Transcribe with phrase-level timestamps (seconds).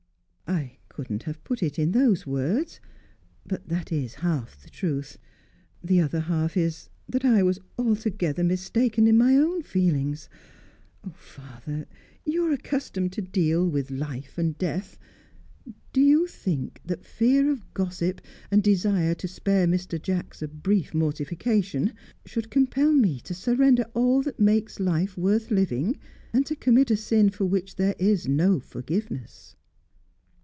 [0.47, 2.81] "I couldn't have put it in those words,
[3.45, 5.17] but that is half the truth.
[5.81, 10.27] The other half is, that I was altogether mistaken in my own feelings
[11.13, 11.87] Father,
[12.25, 14.99] you are accustomed to deal with life and death.
[15.93, 18.19] Do you think that fear of gossip,
[18.51, 19.99] and desire to spare Mr.
[19.99, 21.93] Jacks a brief mortification,
[22.25, 25.97] should compel me to surrender all that makes life worth living,
[26.33, 29.55] and to commit a sin for which there is no forgiveness?"